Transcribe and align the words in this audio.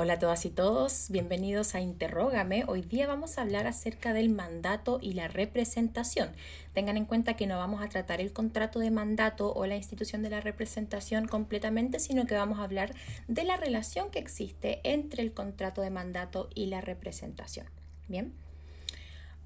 Hola 0.00 0.12
a 0.12 0.18
todas 0.20 0.44
y 0.44 0.50
todos, 0.50 1.06
bienvenidos 1.10 1.74
a 1.74 1.80
Interrógame. 1.80 2.62
Hoy 2.68 2.82
día 2.82 3.08
vamos 3.08 3.36
a 3.36 3.42
hablar 3.42 3.66
acerca 3.66 4.12
del 4.12 4.28
mandato 4.28 5.00
y 5.02 5.14
la 5.14 5.26
representación. 5.26 6.30
Tengan 6.72 6.96
en 6.96 7.04
cuenta 7.04 7.34
que 7.34 7.48
no 7.48 7.58
vamos 7.58 7.82
a 7.82 7.88
tratar 7.88 8.20
el 8.20 8.32
contrato 8.32 8.78
de 8.78 8.92
mandato 8.92 9.52
o 9.52 9.66
la 9.66 9.74
institución 9.74 10.22
de 10.22 10.30
la 10.30 10.40
representación 10.40 11.26
completamente, 11.26 11.98
sino 11.98 12.26
que 12.26 12.36
vamos 12.36 12.60
a 12.60 12.62
hablar 12.62 12.94
de 13.26 13.42
la 13.42 13.56
relación 13.56 14.12
que 14.12 14.20
existe 14.20 14.80
entre 14.84 15.24
el 15.24 15.34
contrato 15.34 15.82
de 15.82 15.90
mandato 15.90 16.48
y 16.54 16.66
la 16.66 16.80
representación. 16.80 17.66
Bien, 18.06 18.32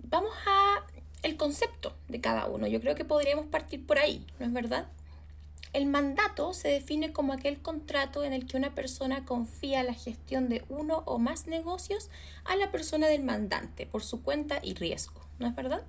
vamos 0.00 0.34
a 0.46 0.84
el 1.22 1.38
concepto 1.38 1.96
de 2.08 2.20
cada 2.20 2.44
uno. 2.44 2.66
Yo 2.66 2.78
creo 2.82 2.94
que 2.94 3.06
podríamos 3.06 3.46
partir 3.46 3.86
por 3.86 3.98
ahí, 3.98 4.26
¿no 4.38 4.44
es 4.44 4.52
verdad? 4.52 4.88
El 5.72 5.86
mandato 5.86 6.52
se 6.52 6.68
define 6.68 7.12
como 7.12 7.32
aquel 7.32 7.62
contrato 7.62 8.24
en 8.24 8.34
el 8.34 8.46
que 8.46 8.58
una 8.58 8.74
persona 8.74 9.24
confía 9.24 9.82
la 9.82 9.94
gestión 9.94 10.50
de 10.50 10.64
uno 10.68 11.02
o 11.06 11.18
más 11.18 11.46
negocios 11.46 12.10
a 12.44 12.56
la 12.56 12.70
persona 12.70 13.06
del 13.08 13.22
mandante 13.22 13.86
por 13.86 14.02
su 14.02 14.22
cuenta 14.22 14.60
y 14.62 14.74
riesgo, 14.74 15.22
¿no 15.38 15.46
es 15.46 15.54
verdad? 15.54 15.82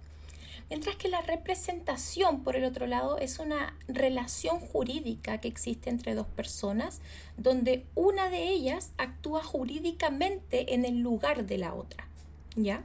Mientras 0.69 0.95
que 0.95 1.09
la 1.09 1.21
representación, 1.21 2.43
por 2.43 2.55
el 2.55 2.63
otro 2.63 2.87
lado, 2.87 3.17
es 3.17 3.39
una 3.39 3.77
relación 3.89 4.59
jurídica 4.59 5.39
que 5.39 5.49
existe 5.49 5.89
entre 5.89 6.15
dos 6.15 6.27
personas 6.27 7.01
donde 7.35 7.85
una 7.93 8.29
de 8.29 8.47
ellas 8.47 8.93
actúa 8.97 9.43
jurídicamente 9.43 10.73
en 10.73 10.85
el 10.85 10.99
lugar 10.99 11.45
de 11.45 11.57
la 11.57 11.73
otra, 11.73 12.07
¿ya? 12.55 12.83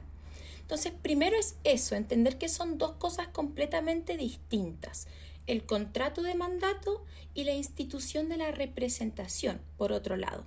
Entonces, 0.59 0.91
primero 1.01 1.37
es 1.37 1.55
eso, 1.63 1.95
entender 1.95 2.37
que 2.37 2.49
son 2.49 2.77
dos 2.77 2.91
cosas 2.91 3.29
completamente 3.29 4.17
distintas 4.17 5.07
el 5.49 5.65
contrato 5.65 6.21
de 6.21 6.35
mandato 6.35 7.03
y 7.33 7.43
la 7.43 7.53
institución 7.53 8.29
de 8.29 8.37
la 8.37 8.51
representación, 8.51 9.59
por 9.77 9.91
otro 9.91 10.15
lado. 10.15 10.45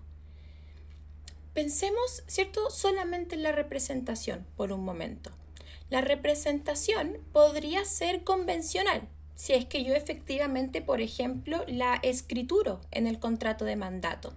Pensemos, 1.54 2.22
¿cierto?, 2.28 2.70
solamente 2.70 3.34
en 3.34 3.42
la 3.42 3.52
representación 3.52 4.46
por 4.56 4.72
un 4.72 4.84
momento. 4.84 5.32
La 5.90 6.00
representación 6.00 7.18
podría 7.32 7.84
ser 7.84 8.22
convencional, 8.22 9.08
si 9.34 9.54
es 9.54 9.66
que 9.66 9.84
yo 9.84 9.92
efectivamente, 9.94 10.80
por 10.80 11.00
ejemplo, 11.00 11.64
la 11.66 11.96
escrituro 11.96 12.80
en 12.92 13.06
el 13.08 13.18
contrato 13.18 13.64
de 13.64 13.76
mandato. 13.76 14.32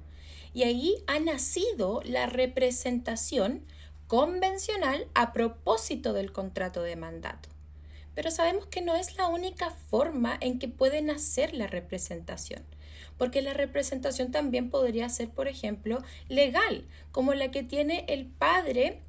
Y 0.53 0.63
ahí 0.63 0.95
ha 1.05 1.19
nacido 1.19 2.01
la 2.03 2.25
representación 2.25 3.63
convencional 4.07 5.07
a 5.13 5.31
propósito 5.31 6.13
del 6.13 6.31
contrato 6.31 6.81
de 6.81 6.95
mandato. 6.95 7.54
Pero 8.15 8.31
sabemos 8.31 8.65
que 8.67 8.81
no 8.81 8.95
es 8.95 9.17
la 9.17 9.27
única 9.27 9.69
forma 9.69 10.37
en 10.41 10.57
que 10.57 10.67
puede 10.67 11.01
nacer 11.01 11.53
la 11.53 11.67
representación, 11.67 12.63
porque 13.17 13.41
la 13.41 13.53
representación 13.53 14.31
también 14.31 14.69
podría 14.69 15.09
ser, 15.09 15.29
por 15.29 15.47
ejemplo, 15.47 16.01
legal, 16.29 16.87
como 17.11 17.33
la 17.33 17.51
que 17.51 17.61
tiene 17.61 18.05
el 18.07 18.25
padre 18.25 19.01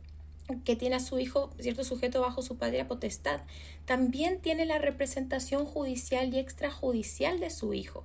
que 0.65 0.77
tiene 0.77 0.97
a 0.97 1.01
su 1.01 1.19
hijo, 1.19 1.51
cierto 1.59 1.83
sujeto 1.83 2.21
bajo 2.21 2.43
su 2.43 2.57
patria 2.57 2.87
potestad, 2.87 3.41
también 3.85 4.41
tiene 4.41 4.65
la 4.65 4.79
representación 4.79 5.65
judicial 5.65 6.33
y 6.33 6.39
extrajudicial 6.39 7.41
de 7.41 7.51
su 7.51 7.75
hijo. 7.75 8.05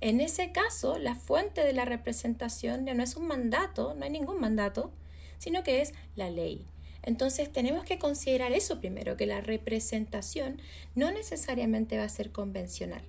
En 0.00 0.20
ese 0.20 0.52
caso, 0.52 0.98
la 0.98 1.14
fuente 1.14 1.62
de 1.62 1.72
la 1.72 1.84
representación 1.84 2.86
ya 2.86 2.94
no 2.94 3.02
es 3.02 3.16
un 3.16 3.26
mandato, 3.26 3.94
no 3.94 4.04
hay 4.04 4.10
ningún 4.10 4.40
mandato, 4.40 4.92
sino 5.38 5.62
que 5.62 5.82
es 5.82 5.92
la 6.16 6.30
ley. 6.30 6.66
Entonces 7.02 7.52
tenemos 7.52 7.84
que 7.84 7.98
considerar 7.98 8.52
eso 8.52 8.80
primero, 8.80 9.16
que 9.16 9.26
la 9.26 9.40
representación 9.40 10.60
no 10.94 11.10
necesariamente 11.10 11.98
va 11.98 12.04
a 12.04 12.08
ser 12.08 12.30
convencional. 12.30 13.02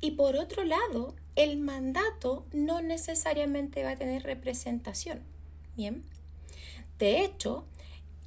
Y 0.00 0.12
por 0.12 0.36
otro 0.36 0.64
lado, 0.64 1.14
el 1.34 1.56
mandato 1.56 2.46
no 2.52 2.82
necesariamente 2.82 3.82
va 3.84 3.92
a 3.92 3.96
tener 3.96 4.22
representación. 4.22 5.22
Bien. 5.76 6.04
De 6.98 7.24
hecho, 7.24 7.64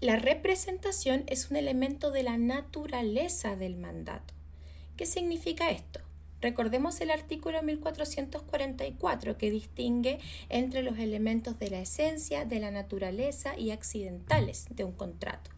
la 0.02 0.16
representación 0.16 1.24
es 1.28 1.50
un 1.50 1.58
elemento 1.58 2.12
de 2.12 2.24
la 2.24 2.38
naturaleza 2.38 3.56
del 3.56 3.76
mandato. 3.76 4.34
¿Qué 4.96 5.06
significa 5.06 5.70
esto? 5.70 6.02
Recordemos 6.40 7.02
el 7.02 7.10
artículo 7.10 7.64
1444 7.64 9.38
que 9.38 9.50
distingue 9.50 10.20
entre 10.50 10.84
los 10.84 11.00
elementos 11.00 11.58
de 11.58 11.72
la 11.72 11.80
esencia, 11.80 12.46
de 12.46 12.60
la 12.60 12.70
naturaleza 12.70 13.58
y 13.58 13.72
accidentales 13.72 14.68
de 14.70 14.84
un 14.84 14.92
contrato. 14.92 15.50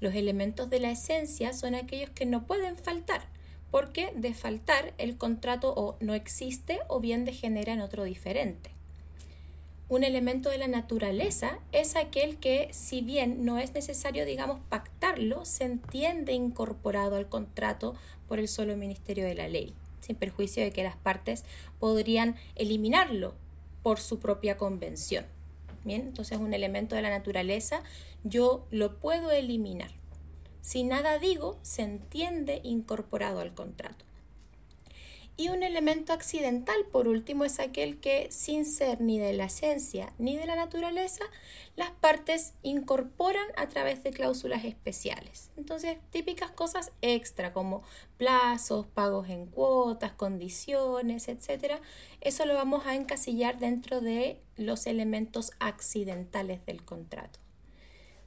Los 0.00 0.14
elementos 0.14 0.68
de 0.68 0.80
la 0.80 0.90
esencia 0.90 1.52
son 1.52 1.76
aquellos 1.76 2.10
que 2.10 2.26
no 2.26 2.44
pueden 2.44 2.76
faltar, 2.76 3.28
porque 3.70 4.12
de 4.16 4.34
faltar 4.34 4.94
el 4.98 5.16
contrato 5.16 5.72
o 5.76 5.96
no 6.00 6.12
existe 6.12 6.80
o 6.88 6.98
bien 6.98 7.24
degenera 7.24 7.72
en 7.72 7.80
otro 7.80 8.02
diferente. 8.02 8.70
Un 9.88 10.02
elemento 10.02 10.50
de 10.50 10.58
la 10.58 10.66
naturaleza 10.66 11.60
es 11.70 11.94
aquel 11.94 12.38
que, 12.38 12.68
si 12.72 13.00
bien 13.00 13.44
no 13.44 13.58
es 13.58 13.72
necesario, 13.74 14.26
digamos, 14.26 14.58
pactarlo, 14.68 15.44
se 15.44 15.62
entiende 15.62 16.32
incorporado 16.32 17.14
al 17.14 17.28
contrato 17.28 17.94
por 18.26 18.40
el 18.40 18.48
solo 18.48 18.76
Ministerio 18.76 19.24
de 19.24 19.36
la 19.36 19.46
Ley 19.46 19.72
sin 20.00 20.16
perjuicio 20.16 20.62
de 20.62 20.72
que 20.72 20.82
las 20.82 20.96
partes 20.96 21.44
podrían 21.78 22.36
eliminarlo 22.54 23.34
por 23.82 24.00
su 24.00 24.18
propia 24.18 24.56
convención. 24.56 25.26
Bien, 25.84 26.00
entonces 26.00 26.38
un 26.38 26.54
elemento 26.54 26.96
de 26.96 27.02
la 27.02 27.10
naturaleza 27.10 27.82
yo 28.24 28.66
lo 28.70 28.98
puedo 28.98 29.30
eliminar. 29.30 29.90
Si 30.60 30.82
nada 30.82 31.20
digo, 31.20 31.58
se 31.62 31.82
entiende 31.82 32.60
incorporado 32.64 33.40
al 33.40 33.54
contrato. 33.54 34.05
Y 35.38 35.50
un 35.50 35.62
elemento 35.62 36.14
accidental, 36.14 36.86
por 36.90 37.08
último, 37.08 37.44
es 37.44 37.60
aquel 37.60 38.00
que, 38.00 38.28
sin 38.30 38.64
ser 38.64 39.02
ni 39.02 39.18
de 39.18 39.34
la 39.34 39.44
esencia 39.44 40.14
ni 40.18 40.34
de 40.34 40.46
la 40.46 40.56
naturaleza, 40.56 41.24
las 41.76 41.90
partes 41.90 42.54
incorporan 42.62 43.46
a 43.58 43.68
través 43.68 44.02
de 44.02 44.12
cláusulas 44.12 44.64
especiales. 44.64 45.50
Entonces, 45.58 45.98
típicas 46.10 46.50
cosas 46.50 46.92
extra 47.02 47.52
como 47.52 47.82
plazos, 48.16 48.86
pagos 48.86 49.28
en 49.28 49.44
cuotas, 49.44 50.12
condiciones, 50.12 51.28
etc. 51.28 51.82
Eso 52.22 52.46
lo 52.46 52.54
vamos 52.54 52.86
a 52.86 52.94
encasillar 52.94 53.58
dentro 53.58 54.00
de 54.00 54.40
los 54.56 54.86
elementos 54.86 55.52
accidentales 55.60 56.64
del 56.64 56.82
contrato. 56.82 57.40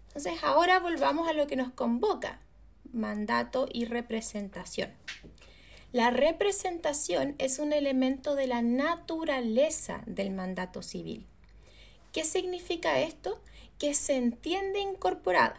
Entonces, 0.09 0.43
ahora 0.43 0.79
volvamos 0.79 1.27
a 1.27 1.33
lo 1.33 1.47
que 1.47 1.55
nos 1.55 1.71
convoca, 1.71 2.39
mandato 2.93 3.67
y 3.71 3.85
representación. 3.85 4.91
La 5.91 6.11
representación 6.11 7.33
es 7.39 7.57
un 7.57 7.73
elemento 7.73 8.35
de 8.35 8.45
la 8.45 8.61
naturaleza 8.61 10.03
del 10.05 10.29
mandato 10.29 10.83
civil. 10.83 11.25
¿Qué 12.13 12.25
significa 12.25 12.99
esto? 12.99 13.41
Que 13.79 13.95
se 13.95 14.15
entiende 14.15 14.81
incorporada. 14.81 15.57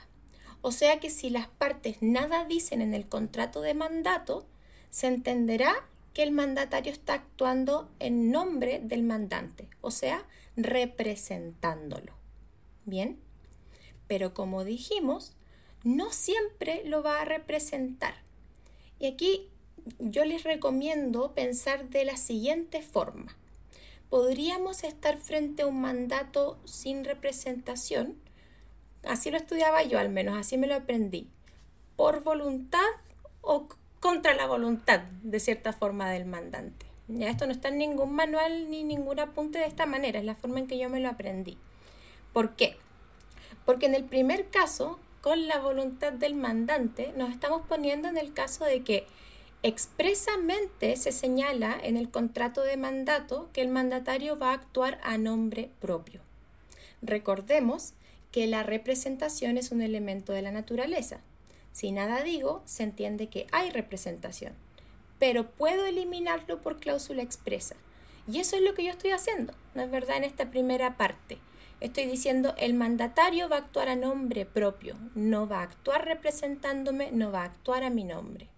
O 0.63 0.71
sea 0.71 1.01
que 1.01 1.11
si 1.11 1.31
las 1.31 1.49
partes 1.49 1.97
nada 2.01 2.45
dicen 2.45 2.81
en 2.81 2.95
el 2.95 3.09
contrato 3.09 3.61
de 3.61 3.75
mandato, 3.75 4.47
se 4.91 5.09
entenderá 5.09 5.75
que 6.15 6.23
el 6.23 6.31
mandatario 6.31 6.93
está 6.93 7.15
actuando 7.15 7.91
en 7.99 8.31
nombre 8.31 8.81
del 8.81 9.03
mandante, 9.03 9.69
o 9.81 9.91
sea, 9.91 10.25
representándolo. 10.57 12.13
Bien, 12.85 13.19
pero 14.07 14.33
como 14.33 14.65
dijimos, 14.65 15.35
no 15.83 16.13
siempre 16.13 16.83
lo 16.85 17.03
va 17.03 17.21
a 17.21 17.25
representar. 17.25 18.15
Y 18.99 19.07
aquí 19.07 19.49
yo 19.99 20.25
les 20.25 20.45
recomiendo 20.45 21.33
pensar 21.33 21.89
de 21.89 22.05
la 22.05 22.17
siguiente 22.17 22.83
forma. 22.83 23.37
Podríamos 24.09 24.83
estar 24.85 25.19
frente 25.19 25.63
a 25.63 25.67
un 25.67 25.81
mandato 25.81 26.59
sin 26.65 27.05
representación, 27.05 28.17
así 29.05 29.31
lo 29.31 29.37
estudiaba 29.37 29.83
yo 29.83 29.99
al 29.99 30.09
menos, 30.09 30.37
así 30.37 30.59
me 30.59 30.67
lo 30.67 30.75
aprendí, 30.75 31.29
por 31.97 32.23
voluntad 32.23 32.81
o 33.41 33.69
contra 34.01 34.35
la 34.35 34.47
voluntad 34.47 35.01
de 35.23 35.39
cierta 35.41 35.73
forma 35.73 36.11
del 36.11 36.25
mandante. 36.25 36.87
Ya 37.07 37.29
esto 37.29 37.47
no 37.47 37.53
está 37.53 37.69
en 37.69 37.79
ningún 37.79 38.13
manual 38.13 38.71
ni 38.71 38.85
ningún 38.85 39.21
apunte 39.21 39.59
de 39.59 39.67
esta 39.67 39.87
manera, 39.87 40.19
es 40.19 40.25
la 40.25 40.35
forma 40.35 40.59
en 40.59 40.67
que 40.67 40.79
yo 40.79 40.89
me 40.89 41.01
lo 41.01 41.09
aprendí. 41.09 41.59
¿Por 42.33 42.57
qué? 42.57 42.77
Porque 43.65 43.87
en 43.87 43.95
el 43.95 44.05
primer 44.05 44.49
caso, 44.49 44.99
con 45.21 45.47
la 45.47 45.59
voluntad 45.59 46.13
del 46.13 46.35
mandante, 46.35 47.13
nos 47.17 47.31
estamos 47.31 47.63
poniendo 47.67 48.09
en 48.09 48.17
el 48.17 48.33
caso 48.33 48.65
de 48.65 48.83
que 48.83 49.07
Expresamente 49.63 50.97
se 50.97 51.13
señala 51.13 51.79
en 51.83 51.99
el 51.99 52.11
contrato 52.11 52.63
de 52.63 52.79
mandato 52.79 53.51
que 53.53 53.61
el 53.61 53.69
mandatario 53.69 54.39
va 54.39 54.53
a 54.53 54.55
actuar 54.55 54.99
a 55.03 55.19
nombre 55.19 55.71
propio. 55.81 56.23
Recordemos 57.03 57.93
que 58.33 58.47
la 58.47 58.63
representación 58.63 59.59
es 59.59 59.71
un 59.71 59.83
elemento 59.83 60.33
de 60.33 60.41
la 60.41 60.51
naturaleza. 60.51 61.21
Si 61.73 61.93
nada 61.93 62.23
digo, 62.23 62.63
se 62.65 62.85
entiende 62.85 63.29
que 63.29 63.47
hay 63.53 63.69
representación, 63.69 64.55
pero 65.19 65.51
puedo 65.51 65.85
eliminarlo 65.85 66.63
por 66.63 66.81
cláusula 66.81 67.23
expresa. 67.23 67.77
Y 68.27 68.41
eso 68.41 68.57
es 68.57 68.63
lo 68.63 68.73
que 68.73 68.85
yo 68.85 68.91
estoy 68.93 69.11
haciendo, 69.11 69.53
¿no 69.75 69.83
es 69.83 69.91
verdad? 69.91 70.17
En 70.17 70.25
esta 70.25 70.51
primera 70.51 70.97
parte. 70.97 71.39
Estoy 71.81 72.07
diciendo 72.07 72.55
el 72.57 72.73
mandatario 72.75 73.51
va 73.51 73.57
a 73.57 73.61
actuar 73.61 73.89
a 73.89 73.97
nombre 73.97 74.47
propio, 74.47 74.97
no 75.15 75.47
va 75.47 75.61
a 75.61 75.65
actuar 75.65 76.07
representándome, 76.07 77.11
no 77.13 77.31
va 77.31 77.43
a 77.43 77.47
actuar 77.47 77.85
a 77.85 77.91
mi 77.91 78.05
nombre. 78.05 78.50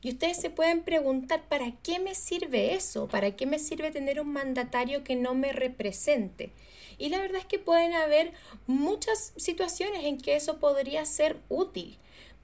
Y 0.00 0.10
ustedes 0.10 0.36
se 0.36 0.50
pueden 0.50 0.82
preguntar, 0.82 1.42
¿para 1.48 1.72
qué 1.82 1.98
me 1.98 2.14
sirve 2.14 2.74
eso? 2.74 3.08
¿Para 3.08 3.32
qué 3.32 3.46
me 3.46 3.58
sirve 3.58 3.90
tener 3.90 4.20
un 4.20 4.32
mandatario 4.32 5.02
que 5.02 5.16
no 5.16 5.34
me 5.34 5.52
represente? 5.52 6.50
Y 6.98 7.08
la 7.08 7.18
verdad 7.18 7.40
es 7.40 7.46
que 7.46 7.58
pueden 7.58 7.94
haber 7.94 8.32
muchas 8.66 9.32
situaciones 9.36 10.04
en 10.04 10.18
que 10.18 10.36
eso 10.36 10.58
podría 10.58 11.04
ser 11.04 11.38
útil. 11.48 11.96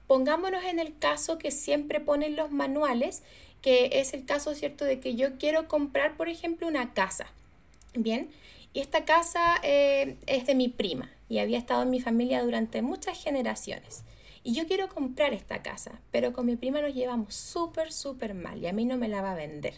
Pongámonos 0.07 0.63
en 0.65 0.79
el 0.79 0.97
caso 0.97 1.37
que 1.37 1.51
siempre 1.51 1.99
ponen 1.99 2.35
los 2.35 2.51
manuales, 2.51 3.23
que 3.61 3.89
es 3.93 4.13
el 4.13 4.25
caso, 4.25 4.53
¿cierto?, 4.53 4.85
de 4.85 4.99
que 4.99 5.15
yo 5.15 5.37
quiero 5.37 5.67
comprar, 5.67 6.17
por 6.17 6.29
ejemplo, 6.29 6.67
una 6.67 6.93
casa. 6.93 7.31
Bien, 7.93 8.29
y 8.73 8.81
esta 8.81 9.05
casa 9.05 9.55
eh, 9.63 10.17
es 10.27 10.45
de 10.45 10.53
mi 10.53 10.67
prima 10.67 11.09
y 11.29 11.39
había 11.39 11.57
estado 11.57 11.83
en 11.83 11.89
mi 11.89 12.01
familia 12.01 12.43
durante 12.43 12.81
muchas 12.81 13.21
generaciones. 13.21 14.03
Y 14.47 14.53
yo 14.53 14.67
quiero 14.67 14.89
comprar 14.89 15.33
esta 15.33 15.63
casa, 15.63 15.99
pero 16.11 16.31
con 16.31 16.45
mi 16.45 16.55
prima 16.55 16.79
nos 16.79 16.93
llevamos 16.93 17.33
súper, 17.33 17.91
súper 17.91 18.35
mal 18.35 18.61
y 18.61 18.67
a 18.67 18.73
mí 18.73 18.85
no 18.85 18.95
me 18.95 19.07
la 19.07 19.23
va 19.23 19.31
a 19.31 19.35
vender. 19.35 19.73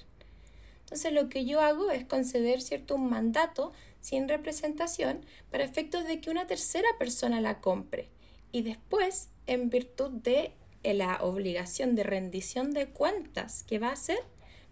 Entonces 0.81 1.13
lo 1.13 1.29
que 1.29 1.45
yo 1.45 1.61
hago 1.61 1.89
es 1.89 2.03
conceder 2.03 2.61
cierto 2.61 2.95
un 2.95 3.09
mandato 3.09 3.71
sin 4.01 4.27
representación 4.27 5.25
para 5.51 5.63
efectos 5.63 6.05
de 6.05 6.19
que 6.19 6.29
una 6.29 6.47
tercera 6.47 6.89
persona 6.99 7.39
la 7.39 7.61
compre 7.61 8.09
y 8.51 8.63
después 8.63 9.29
en 9.45 9.69
virtud 9.69 10.11
de 10.11 10.51
la 10.83 11.23
obligación 11.23 11.95
de 11.95 12.03
rendición 12.03 12.71
de 12.71 12.87
cuentas 12.87 13.63
que 13.63 13.79
va 13.79 13.87
a 13.87 13.93
hacer, 13.93 14.19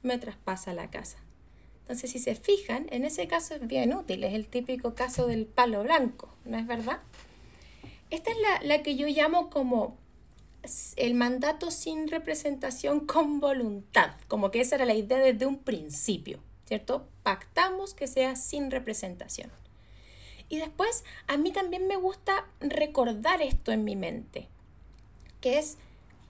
me 0.03 0.17
traspasa 0.17 0.73
la 0.73 0.91
casa. 0.91 1.19
Entonces, 1.83 2.11
si 2.11 2.19
se 2.19 2.35
fijan, 2.35 2.87
en 2.89 3.05
ese 3.05 3.27
caso 3.27 3.55
es 3.55 3.65
bien 3.65 3.93
útil, 3.93 4.25
es 4.25 4.33
el 4.33 4.47
típico 4.47 4.93
caso 4.93 5.25
del 5.25 5.45
palo 5.45 5.83
blanco, 5.83 6.35
¿no 6.43 6.57
es 6.57 6.67
verdad? 6.67 6.99
Esta 8.15 8.31
es 8.31 8.37
la, 8.37 8.61
la 8.63 8.81
que 8.81 8.95
yo 8.95 9.07
llamo 9.07 9.49
como 9.49 9.97
el 10.95 11.15
mandato 11.15 11.69
sin 11.69 12.07
representación 12.07 13.01
con 13.05 13.41
voluntad, 13.41 14.11
como 14.29 14.51
que 14.51 14.61
esa 14.61 14.75
era 14.75 14.85
la 14.85 14.93
idea 14.93 15.17
desde 15.17 15.45
un 15.45 15.57
principio, 15.57 16.39
¿cierto? 16.65 17.09
Pactamos 17.23 17.93
que 17.93 18.07
sea 18.07 18.37
sin 18.37 18.71
representación. 18.71 19.51
Y 20.47 20.59
después, 20.59 21.03
a 21.27 21.35
mí 21.35 21.51
también 21.51 21.87
me 21.87 21.97
gusta 21.97 22.47
recordar 22.61 23.41
esto 23.41 23.73
en 23.73 23.83
mi 23.83 23.97
mente, 23.97 24.47
que 25.41 25.59
es, 25.59 25.77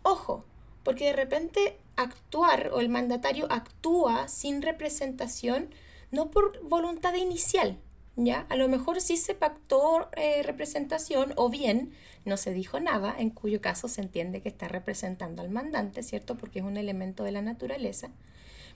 ojo, 0.02 0.44
porque 0.82 1.06
de 1.06 1.14
repente 1.14 1.78
actuar 1.98 2.72
o 2.74 2.80
el 2.80 2.90
mandatario 2.90 3.46
actúa 3.52 4.28
sin 4.28 4.64
representación, 4.64 5.70
no 6.10 6.32
por 6.32 6.60
voluntad 6.64 7.14
inicial, 7.14 7.78
¿ya? 8.16 8.46
A 8.50 8.56
lo 8.56 8.68
mejor 8.68 9.02
sí 9.02 9.18
se 9.18 9.36
pactó 9.36 10.10
eh, 10.16 10.44
representación 10.44 11.34
o 11.36 11.50
bien 11.50 11.94
no 12.26 12.38
se 12.38 12.54
dijo 12.54 12.80
nada, 12.80 13.16
en 13.18 13.30
cuyo 13.30 13.62
caso 13.62 13.88
se 13.88 14.02
entiende 14.02 14.42
que 14.42 14.50
está 14.50 14.68
representando 14.68 15.42
al 15.42 15.50
mandante, 15.50 16.02
¿cierto? 16.02 16.36
Porque 16.36 16.60
es 16.60 16.66
un 16.66 16.78
elemento 16.78 17.24
de 17.24 17.32
la 17.32 17.42
naturaleza. 17.42 18.10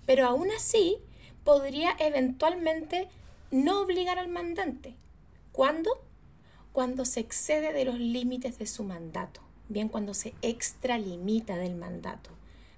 Pero 0.06 0.28
aún 0.28 0.50
así 0.56 0.98
podría 1.44 1.96
eventualmente 2.00 3.08
no 3.50 3.82
obligar 3.82 4.20
al 4.20 4.28
mandante. 4.28 4.96
¿Cuándo? 5.52 5.90
Cuando 6.72 7.06
se 7.06 7.22
excede 7.22 7.74
de 7.74 7.86
los 7.86 7.98
límites 8.00 8.60
de 8.60 8.68
su 8.68 8.84
mandato 8.84 9.42
bien 9.70 9.88
cuando 9.88 10.14
se 10.14 10.34
extralimita 10.42 11.56
del 11.56 11.76
mandato. 11.76 12.32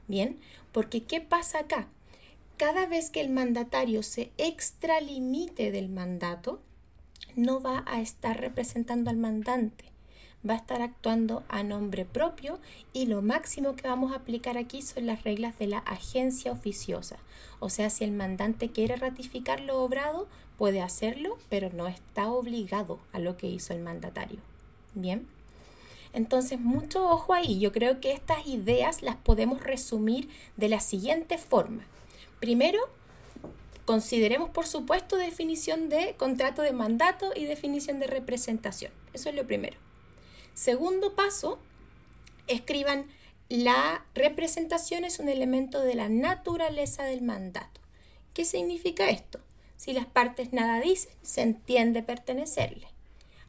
Bien, 0.07 0.37
porque 0.71 1.03
¿qué 1.03 1.21
pasa 1.21 1.59
acá? 1.59 1.87
Cada 2.61 2.85
vez 2.85 3.09
que 3.09 3.21
el 3.21 3.31
mandatario 3.31 4.03
se 4.03 4.31
extralimite 4.37 5.71
del 5.71 5.89
mandato, 5.89 6.61
no 7.35 7.59
va 7.59 7.83
a 7.87 8.01
estar 8.01 8.39
representando 8.39 9.09
al 9.09 9.17
mandante, 9.17 9.85
va 10.47 10.53
a 10.53 10.57
estar 10.57 10.83
actuando 10.83 11.43
a 11.49 11.63
nombre 11.63 12.05
propio 12.05 12.59
y 12.93 13.07
lo 13.07 13.23
máximo 13.23 13.75
que 13.75 13.87
vamos 13.87 14.11
a 14.11 14.17
aplicar 14.17 14.59
aquí 14.59 14.83
son 14.83 15.07
las 15.07 15.23
reglas 15.23 15.57
de 15.57 15.65
la 15.65 15.79
agencia 15.79 16.51
oficiosa. 16.51 17.17
O 17.59 17.71
sea, 17.71 17.89
si 17.89 18.03
el 18.03 18.11
mandante 18.11 18.69
quiere 18.69 18.95
ratificar 18.95 19.61
lo 19.61 19.81
obrado, 19.81 20.27
puede 20.59 20.83
hacerlo, 20.83 21.39
pero 21.49 21.71
no 21.73 21.87
está 21.87 22.29
obligado 22.29 22.99
a 23.11 23.17
lo 23.17 23.37
que 23.37 23.47
hizo 23.47 23.73
el 23.73 23.79
mandatario. 23.79 24.37
Bien. 24.93 25.25
Entonces, 26.13 26.59
mucho 26.59 27.09
ojo 27.09 27.33
ahí. 27.33 27.59
Yo 27.59 27.71
creo 27.71 27.99
que 27.99 28.11
estas 28.11 28.45
ideas 28.45 29.01
las 29.01 29.15
podemos 29.15 29.63
resumir 29.63 30.29
de 30.57 30.69
la 30.69 30.79
siguiente 30.79 31.39
forma. 31.39 31.87
Primero, 32.41 32.79
consideremos, 33.85 34.49
por 34.49 34.65
supuesto, 34.65 35.15
definición 35.15 35.89
de 35.89 36.15
contrato 36.17 36.63
de 36.63 36.73
mandato 36.73 37.31
y 37.35 37.45
definición 37.45 37.99
de 37.99 38.07
representación. 38.07 38.91
Eso 39.13 39.29
es 39.29 39.35
lo 39.35 39.45
primero. 39.45 39.77
Segundo 40.55 41.15
paso, 41.15 41.59
escriban 42.47 43.05
la 43.47 44.05
representación 44.15 45.03
es 45.03 45.19
un 45.19 45.29
elemento 45.29 45.81
de 45.81 45.93
la 45.93 46.09
naturaleza 46.09 47.03
del 47.03 47.21
mandato. 47.21 47.79
¿Qué 48.33 48.43
significa 48.43 49.09
esto? 49.11 49.39
Si 49.77 49.93
las 49.93 50.07
partes 50.07 50.51
nada 50.51 50.81
dicen, 50.81 51.11
se 51.21 51.41
entiende 51.41 52.01
pertenecerle. 52.01 52.87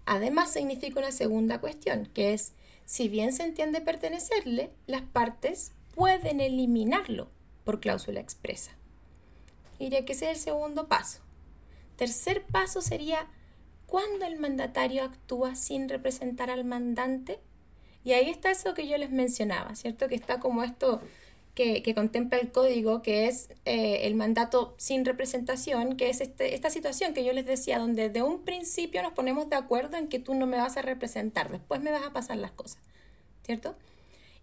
Además 0.05 0.53
significa 0.53 1.01
una 1.01 1.13
segunda 1.13 1.61
cuestión, 1.61 2.11
que 2.13 2.35
es, 2.35 2.53
si 2.85 3.09
bien 3.09 3.33
se 3.33 3.45
entiende 3.45 3.81
pertenecerle, 3.81 4.71
las 4.87 5.03
partes 5.03 5.73
pueden 5.95 6.41
eliminarlo 6.41 7.31
por 7.65 7.81
cláusula 7.81 8.21
expresa. 8.21 8.73
Diría 9.83 10.05
que 10.05 10.13
ese 10.13 10.31
es 10.31 10.37
el 10.37 10.45
segundo 10.45 10.87
paso. 10.87 11.19
Tercer 11.97 12.45
paso 12.45 12.81
sería 12.81 13.27
cuando 13.87 14.25
el 14.27 14.39
mandatario 14.39 15.03
actúa 15.03 15.57
sin 15.57 15.89
representar 15.89 16.51
al 16.51 16.65
mandante. 16.65 17.41
Y 18.05 18.13
ahí 18.13 18.31
está 18.31 18.53
eso 18.53 18.75
que 18.75 18.87
yo 18.87 18.97
les 18.97 19.11
mencionaba, 19.11 19.75
¿cierto? 19.75 20.07
Que 20.07 20.15
está 20.15 20.39
como 20.39 20.63
esto 20.63 21.01
que, 21.57 21.83
contempla 21.97 22.39
el 22.39 22.53
código, 22.53 23.03
que 23.03 23.27
es 23.27 23.51
eh, 23.65 24.07
el 24.07 24.15
mandato 24.15 24.77
sin 24.79 25.05
representación, 25.05 25.97
que 25.97 26.11
es 26.11 26.21
este, 26.21 26.55
esta 26.55 26.71
situación 26.71 27.13
que 27.13 27.25
yo 27.25 27.33
les 27.33 27.47
decía, 27.47 27.81
donde 27.81 28.09
de 28.09 28.23
un 28.23 28.45
principio 28.45 29.03
nos 29.03 29.15
ponemos 29.15 29.51
de 29.51 29.57
acuerdo 29.57 29.97
en 29.97 30.07
que 30.07 30.21
tú 30.21 30.35
no 30.35 30.47
me 30.47 30.59
vas 30.59 30.77
a 30.77 30.83
representar, 30.83 31.51
después 31.51 31.81
me 31.81 31.91
vas 31.91 32.05
a 32.05 32.13
pasar 32.13 32.37
las 32.37 32.53
cosas, 32.53 32.81
¿cierto? 33.45 33.75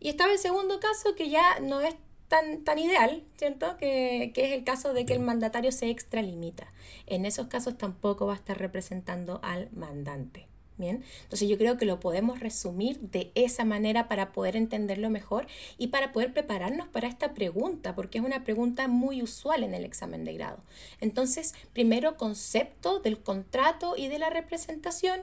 Y 0.01 0.09
estaba 0.09 0.33
el 0.33 0.39
segundo 0.39 0.81
caso 0.81 1.15
que 1.15 1.29
ya 1.29 1.61
no 1.61 1.79
es 1.79 1.95
tan, 2.29 2.63
tan 2.63 2.79
ideal, 2.79 3.23
¿cierto? 3.35 3.75
Que, 3.77 4.31
que 4.33 4.45
es 4.45 4.53
el 4.53 4.63
caso 4.63 4.93
de 4.93 5.05
que 5.05 5.13
el 5.13 5.19
mandatario 5.19 5.73
se 5.73 5.89
extralimita. 5.89 6.71
En 7.07 7.25
esos 7.25 7.47
casos 7.47 7.77
tampoco 7.77 8.27
va 8.27 8.33
a 8.33 8.37
estar 8.37 8.57
representando 8.57 9.41
al 9.43 9.69
mandante. 9.73 10.47
Bien, 10.79 11.03
entonces 11.23 11.49
yo 11.49 11.57
creo 11.57 11.75
que 11.75 11.83
lo 11.83 11.99
podemos 11.99 12.39
resumir 12.39 13.01
de 13.01 13.33
esa 13.35 13.65
manera 13.65 14.07
para 14.07 14.31
poder 14.31 14.55
entenderlo 14.55 15.09
mejor 15.09 15.45
y 15.77 15.87
para 15.87 16.13
poder 16.13 16.31
prepararnos 16.31 16.87
para 16.87 17.09
esta 17.09 17.33
pregunta, 17.33 17.95
porque 17.95 18.19
es 18.19 18.23
una 18.23 18.45
pregunta 18.45 18.87
muy 18.87 19.21
usual 19.21 19.65
en 19.65 19.73
el 19.73 19.83
examen 19.83 20.23
de 20.23 20.35
grado. 20.35 20.63
Entonces, 21.01 21.53
primero, 21.73 22.15
concepto 22.15 22.99
del 22.99 23.19
contrato 23.19 23.95
y 23.97 24.07
de 24.07 24.19
la 24.19 24.29
representación. 24.29 25.19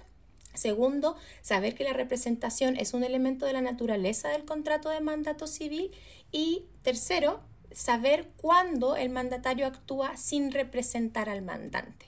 Segundo, 0.56 1.16
saber 1.42 1.74
que 1.74 1.84
la 1.84 1.92
representación 1.92 2.76
es 2.76 2.94
un 2.94 3.04
elemento 3.04 3.46
de 3.46 3.52
la 3.52 3.60
naturaleza 3.60 4.30
del 4.30 4.44
contrato 4.44 4.88
de 4.88 5.00
mandato 5.00 5.46
civil. 5.46 5.92
Y 6.32 6.64
tercero, 6.82 7.40
saber 7.70 8.28
cuándo 8.36 8.96
el 8.96 9.10
mandatario 9.10 9.66
actúa 9.66 10.16
sin 10.16 10.50
representar 10.50 11.28
al 11.28 11.42
mandante. 11.42 12.06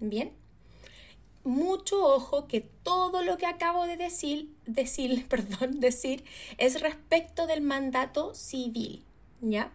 Bien 0.00 0.32
mucho 1.46 2.04
ojo 2.04 2.48
que 2.48 2.60
todo 2.60 3.22
lo 3.22 3.38
que 3.38 3.46
acabo 3.46 3.86
de 3.86 3.96
decir, 3.96 4.52
decir, 4.66 5.26
perdón, 5.30 5.80
decir 5.80 6.24
es 6.58 6.80
respecto 6.80 7.46
del 7.46 7.62
mandato 7.62 8.34
civil, 8.34 9.04
¿ya? 9.40 9.70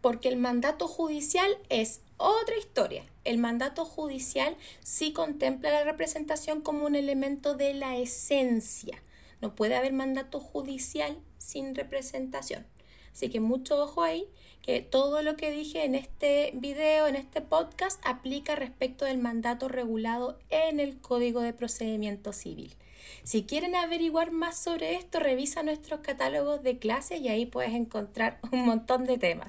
Porque 0.00 0.28
el 0.28 0.38
mandato 0.38 0.88
judicial 0.88 1.50
es 1.68 2.00
otra 2.20 2.56
historia. 2.56 3.04
El 3.24 3.38
mandato 3.38 3.84
judicial 3.84 4.56
sí 4.82 5.12
contempla 5.12 5.70
la 5.70 5.84
representación 5.84 6.60
como 6.60 6.86
un 6.86 6.94
elemento 6.94 7.54
de 7.54 7.74
la 7.74 7.96
esencia. 7.96 9.02
No 9.40 9.54
puede 9.54 9.76
haber 9.76 9.92
mandato 9.92 10.38
judicial 10.40 11.16
sin 11.38 11.74
representación. 11.74 12.66
Así 13.12 13.28
que 13.28 13.40
mucho 13.40 13.82
ojo 13.82 14.02
ahí 14.02 14.28
que 14.62 14.82
todo 14.82 15.22
lo 15.22 15.36
que 15.36 15.50
dije 15.50 15.84
en 15.84 15.94
este 15.94 16.52
video, 16.54 17.06
en 17.06 17.16
este 17.16 17.40
podcast, 17.40 18.00
aplica 18.04 18.54
respecto 18.54 19.06
del 19.06 19.18
mandato 19.18 19.68
regulado 19.68 20.38
en 20.50 20.80
el 20.80 21.00
Código 21.00 21.40
de 21.40 21.54
Procedimiento 21.54 22.32
Civil. 22.32 22.76
Si 23.24 23.44
quieren 23.44 23.74
averiguar 23.74 24.30
más 24.30 24.58
sobre 24.58 24.94
esto, 24.94 25.18
revisa 25.18 25.62
nuestros 25.62 26.00
catálogos 26.00 26.62
de 26.62 26.78
clases 26.78 27.20
y 27.20 27.28
ahí 27.28 27.46
puedes 27.46 27.72
encontrar 27.72 28.38
un 28.52 28.66
montón 28.66 29.04
de 29.04 29.18
temas. 29.18 29.48